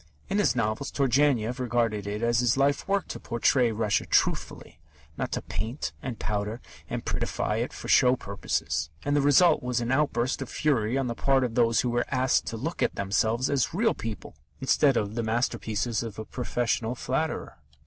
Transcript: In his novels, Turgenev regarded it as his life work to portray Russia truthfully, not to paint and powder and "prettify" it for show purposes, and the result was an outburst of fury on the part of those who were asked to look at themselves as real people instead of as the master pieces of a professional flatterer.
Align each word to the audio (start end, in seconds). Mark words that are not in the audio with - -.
In 0.29 0.39
his 0.39 0.55
novels, 0.55 0.89
Turgenev 0.89 1.59
regarded 1.59 2.07
it 2.07 2.23
as 2.23 2.39
his 2.39 2.57
life 2.57 2.87
work 2.87 3.07
to 3.09 3.19
portray 3.19 3.71
Russia 3.71 4.07
truthfully, 4.07 4.79
not 5.15 5.31
to 5.33 5.43
paint 5.43 5.93
and 6.01 6.17
powder 6.17 6.59
and 6.89 7.05
"prettify" 7.05 7.57
it 7.59 7.71
for 7.71 7.87
show 7.87 8.15
purposes, 8.15 8.89
and 9.05 9.15
the 9.15 9.21
result 9.21 9.61
was 9.61 9.79
an 9.79 9.91
outburst 9.91 10.41
of 10.41 10.49
fury 10.49 10.97
on 10.97 11.05
the 11.05 11.13
part 11.13 11.43
of 11.43 11.53
those 11.53 11.81
who 11.81 11.91
were 11.91 12.05
asked 12.09 12.47
to 12.47 12.57
look 12.57 12.81
at 12.81 12.95
themselves 12.95 13.47
as 13.47 13.75
real 13.75 13.93
people 13.93 14.33
instead 14.59 14.97
of 14.97 15.09
as 15.09 15.15
the 15.15 15.21
master 15.21 15.59
pieces 15.59 16.01
of 16.01 16.17
a 16.17 16.25
professional 16.25 16.95
flatterer. 16.95 17.59